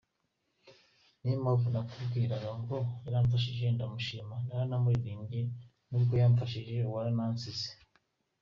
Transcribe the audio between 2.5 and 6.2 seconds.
ngo yaramfashije ndanamushima naranamuririmbye ‘n’ubwo